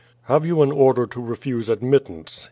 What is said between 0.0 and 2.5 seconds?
"Have you an order to refuse admittance?"